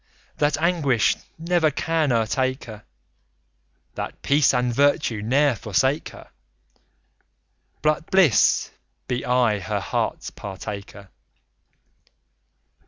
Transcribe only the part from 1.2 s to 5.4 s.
never can o'ertake her; That peace and virtue